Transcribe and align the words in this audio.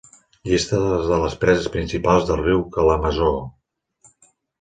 Llista 0.51 0.77
de 1.11 1.19
les 1.23 1.35
preses 1.43 1.67
principals 1.75 2.25
del 2.29 2.39
riu 2.45 2.63
Kalamazoo. 2.79 3.37